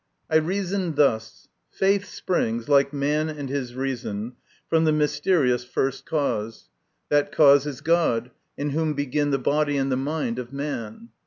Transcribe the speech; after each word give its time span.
.1 0.31 0.47
reasoned 0.47 0.95
thus: 0.95 1.47
Faith 1.69 2.05
springs, 2.05 2.67
like 2.67 2.91
man 2.91 3.29
and 3.29 3.49
his 3.49 3.75
reason, 3.75 4.33
from 4.67 4.83
the 4.83 4.91
mysterious 4.91 5.63
first 5.63 6.07
cause. 6.07 6.69
MY 7.11 7.21
CONFESSION. 7.21 7.31
121 7.31 7.31
That 7.31 7.31
cause 7.31 7.67
is 7.67 7.81
God, 7.81 8.31
in 8.57 8.69
whom 8.71 8.95
begin 8.95 9.29
the 9.29 9.37
body 9.37 9.77
and 9.77 9.91
the 9.91 9.97
mind 9.97 10.39
of 10.39 10.51
man. 10.51 11.09